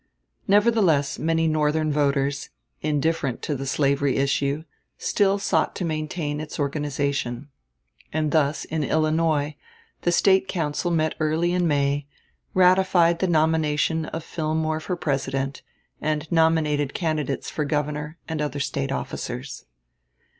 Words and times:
Nevertheless 0.47 1.19
many 1.19 1.47
Northern 1.47 1.91
voters, 1.93 2.49
indifferent 2.81 3.43
to 3.43 3.53
the 3.53 3.67
slavery 3.67 4.15
issue, 4.17 4.63
still 4.97 5.37
sought 5.37 5.75
to 5.75 5.85
maintain 5.85 6.41
its 6.41 6.57
organization; 6.59 7.49
and 8.11 8.31
thus 8.31 8.65
in 8.65 8.83
Illinois 8.83 9.55
the 10.01 10.11
State 10.11 10.47
Council 10.47 10.89
met 10.89 11.13
early 11.19 11.53
in 11.53 11.67
May, 11.67 12.07
ratified 12.55 13.19
the 13.19 13.27
nomination 13.27 14.05
of 14.07 14.23
Fillmore 14.23 14.79
for 14.79 14.95
President, 14.95 15.61
and 16.01 16.31
nominated 16.31 16.95
candidates 16.95 17.51
for 17.51 17.63
Governor, 17.63 18.17
and 18.27 18.41
other 18.41 18.59
State 18.59 18.91
officers. 18.91 19.65